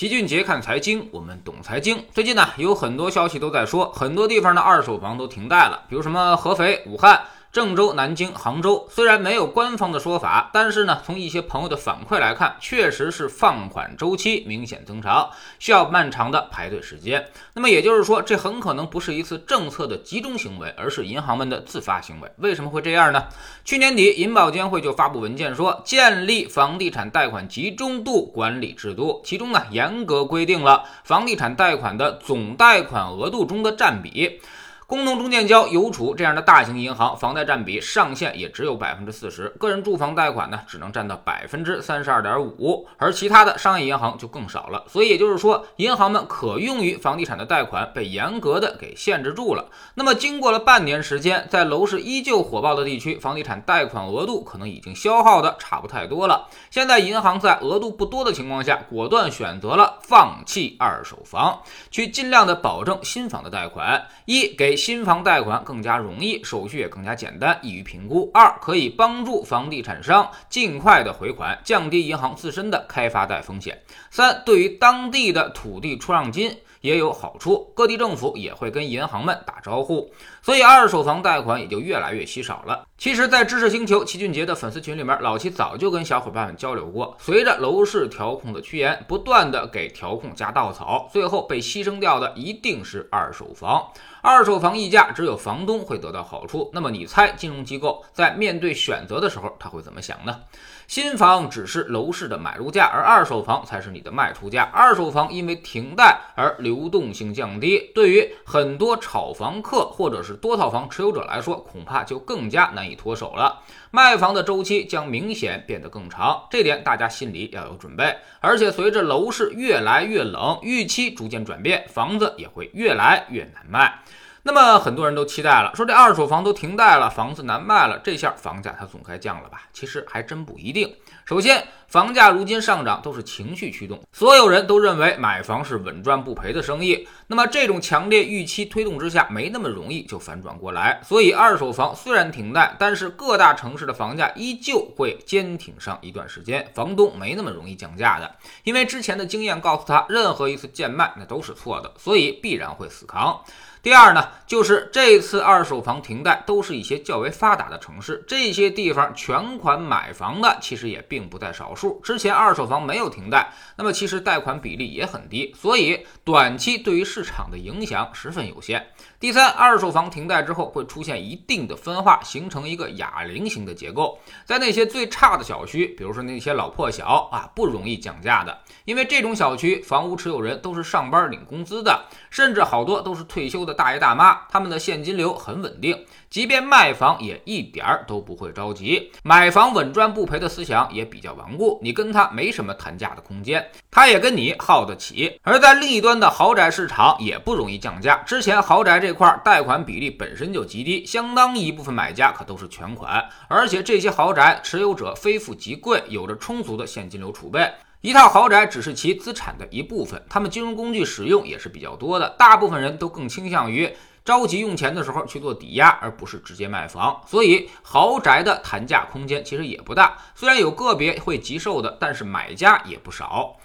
[0.00, 2.02] 齐俊杰看财经，我们懂财经。
[2.10, 7.20] 最近呢，有很多消息都在说，很多地方的二手房都停贷了，比如什么合肥、武汉。
[7.52, 17.26] 郑州、南京、杭州虽然没有官方的说法，但是呢，从一些朋友的反馈来看，确实是放款周期明显增长，需要漫长的排队时间。
[17.54, 22.30] 那么也就是说，这很可能不是一次政策的集中行为，而是银行们的自发行为。
[22.36, 23.24] 为什么会这样呢？
[23.64, 34.40] 去年底，银保监会就发布文件说，建立房地产贷款集中度管理制度，其中呢，严格规定了房地产贷款的总贷款额度中的占比。
[34.90, 44.82] 工农中建交、邮储这样的大型银行房贷占比上限也只有百分之四十，个人住房贷款呢只能占到百分之三十二点五，而其他的商业银行就更少了。
[44.88, 49.64] 所以也就是说，银行们可用于房地产的贷款被严格的给限制住了。
[49.94, 56.48] 那么经过了半年时间，在楼市依旧火爆的地区，房地产贷款额度可能已经消耗的差不太多了。
[56.68, 61.60] 现在银行在额度不多的情况下，果断选择了放弃二手房，
[61.92, 64.79] 去尽量的保证新房的贷款，一给。
[64.80, 68.30] 新房贷款更加容易，手续也更加简单，易于评估。
[68.32, 73.78] 二，可以帮助房地产商尽快的回款，降低银行自身的开发贷风险。
[74.10, 76.56] 三，对于当地的土地出让金。
[76.80, 82.86] 也有好处，各地政府也会跟银行们打招呼，所以二手房贷款也就越来越稀少了。
[82.96, 93.86] 其实，在知识星球齐俊杰的粉丝群里面，老齐早就跟小伙伴们交流过，随着楼市调控的趋严，不断的给调控加稻草，最后被牺牲掉的一定是二手房。
[94.22, 96.70] 二手房溢价，只有房东会得到好处。
[96.74, 100.40] 那么，你猜金融机构在面对选择的时候，他会怎么想呢？
[100.86, 104.64] 新房只是楼市的买入价，而二手房才是你的卖出价。
[104.72, 113.62] 二手房因为停贷而流动性降低，对于很多炒房客或者是多套房持有者来说，恐怕就更加难以脱手了。
[113.92, 118.16] 卖房的周期将明显变得更长，这点大家心里要有准备。
[118.40, 124.02] 而且随着楼市越来越冷，预期逐渐转变，房子也会越来越难卖。
[124.42, 129.62] 那么很多人都期待了，说这二手房都停贷了，房子难卖了，这下房价它总该降了吧？
[129.72, 130.90] 其实还真不一定。
[131.26, 137.06] 首先，房价如今上涨都是情绪驱动，所有人都认为买房是稳赚不赔的生意。
[137.26, 141.00] 那么这种强烈预期推动之下，没那么容易就反转过来。
[141.04, 146.66] 所以二手房虽然停贷，但是各大城市的房价依旧会坚挺上一段时间。
[146.74, 148.34] 房东没那么容易降价的，
[148.64, 153.40] 因为之前的经验告诉他，任何一次贱卖那都是错的，所以必然会死扛。
[153.82, 161.98] 第二呢，就是这次二手房停贷都是一些较为发达的城市，这些地方全款买房的其实也并不在少数。
[162.04, 168.86] 之前二手房没有停贷，那么其实贷款比例也很低，所以短期对于市场的影响十分有限。
[169.18, 183.69] 第三，二手房停贷之后会出现一定的分化，形成一个哑铃型的结构，在那些最差的小区，比如说那些老破小啊，不容易降价的，因为这种小区房屋持有人都是上班领工资的，甚至好多都是退休的。
[183.72, 189.10] 大爷大妈，他们的现金流很稳定，即便卖房也一点儿都不会着急。
[189.22, 195.38] 买房稳赚不赔的思想也比较顽固，你跟他没什么谈价的空间，他也跟你耗得起。
[195.42, 198.16] 而在另一端的豪宅市场也不容易降价。
[198.26, 207.70] 之前豪宅这块贷款比例本身就极低，相当一部分买家可都是全款，而且这些豪宅持有者非富即贵，有着充足的现金流储备。
[208.02, 212.30] 一套豪宅只是其资产的一部分，他们金融工具使用也是比较多的。
[212.38, 213.94] 大部分人都更倾向于
[214.24, 217.20] 着急用钱的时候去做抵押，而不是直接卖房。
[217.26, 220.16] 所以豪宅的谈价空间其实也不大。
[220.34, 223.56] 虽然有个别会急售的，但是买家也不少。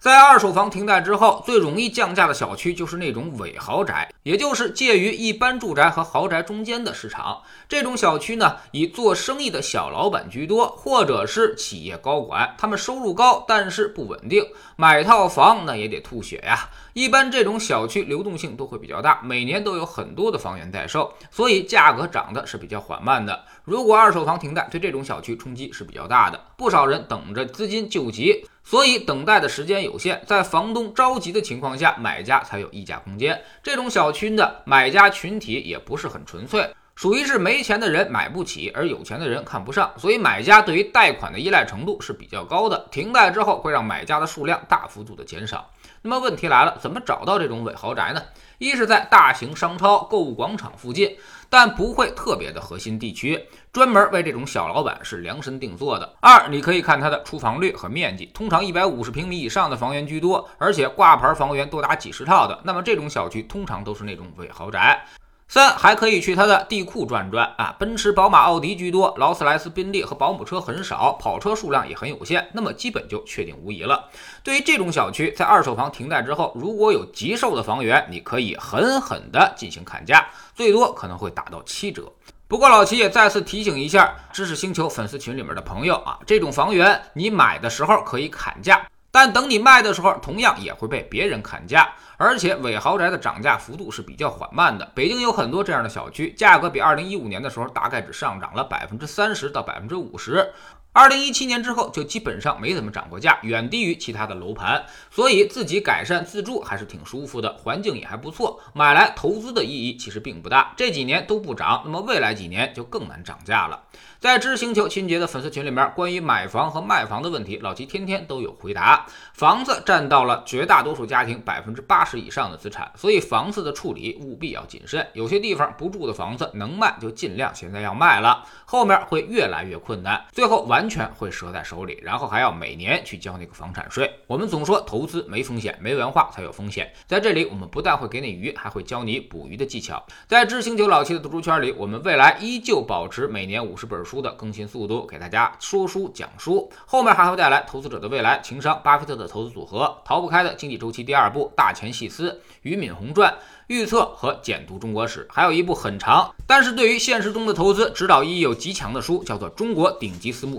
[0.00, 7.42] 在二手房停贷之后，最容易降价的小区就是那种伪豪宅，也就是介于一般住宅和豪宅中间的市场。
[7.68, 14.42] 这种小区呢，以做生意的小老板居多，或者是企业高管，他们收入高，但是不稳定，
[14.76, 16.70] 买套房那也得吐血呀。
[16.94, 23.44] 一般这种小区流动性都会比较大，每年都有很多的房源待售，所以价格涨的是比较缓慢的。
[23.64, 28.46] 如果二手房停贷，对这种小区冲击是比较大的，不少人等着资金救急。
[28.62, 33.42] 所以等待的时间有限，在房东着急的情况下，买家才有议价空间。
[33.62, 39.92] 这种小区的买家群体也不是很纯粹，属于是没钱的人买不起，而有钱的人看不上。
[39.96, 42.86] 所以买家对于贷款的依赖程度是比较高的。
[42.90, 45.68] 停贷之后会让买家的数量大幅度的减少。
[46.02, 48.22] 那么问题来了，怎么找到这种伪豪宅呢？
[48.58, 51.16] 一是在大型商超、购物广场附近。
[51.52, 56.14] 但不会特别的核心地区，专门为这种小老板是量身定做的。
[56.20, 65.04] 二，你可以看它的出房率和面积，通常一百五十平米以上的房源居多，而且挂牌房源多达几十套的，那么这种小区通常都是那种伪豪宅。
[65.50, 74.08] 三还可以去它的地库转转啊，奔驰、宝马、奥迪居多，劳斯莱斯、宾利和保姆车很少，跑车数量也很有限，那么基本就确定无疑了。
[74.44, 80.24] 对于这种小区，在二手房停贷之后，如果有急售的房源，你可以狠狠的进行砍价，
[80.54, 82.04] 最多可能会打到七折。
[82.46, 88.86] 不过老齐也再次提醒一下知识星球粉丝群里面的朋友啊，这种房源你买的时候可以砍价。
[89.12, 94.90] 但等你卖的时候，同样也会被别人砍价，而且伪豪宅的涨价幅度是比较缓慢的。
[94.94, 100.52] 北京有很多这样的小区，价格比二零一五年的时候大概只上涨了百分之三十到百分之五十。
[100.92, 110.74] 二零一七年之后就基本上没怎么涨过价，远低于其他的楼盘，所以自己改善自住还是挺舒服的，环境也还不错，买来投资的意义其实并不大。
[110.76, 113.84] 这几年都不涨，那么未来几年就更难涨价了。
[114.18, 119.06] 在知星球清洁的粉丝群里面，关于买房和卖房的问题，老齐天天都有回答。
[119.32, 125.06] 房子占到了绝大多数家庭百分之八十以上的资产，所以房子的处理务必要谨慎。
[125.14, 130.79] 有些地方不住的房子能卖就尽量现在要卖了，后面会越来越困难，最后完。
[130.80, 134.10] 完全会折在手里，然后还要每年去交那个房产税。
[134.26, 136.90] 我们总说投资没风险，没文化才有风险。
[137.06, 140.02] 在这里，我们不但会给你鱼，还会教你捕鱼的技巧。
[140.26, 146.72] 在知星球老七的读书圈里，我们未来依旧保持每年五十本书的更新速度，给大家说书讲书。
[146.86, 153.36] 后面还会带来《投资者的未来》、情商、巴菲特的投资组合、逃不开的经济周期第二部、大钱细思、俞敏洪传。
[153.66, 160.58] 预测和简读中国史，还有一部很长，但是对于现实中的投资指导意义有极强的书，叫做《中国顶级私募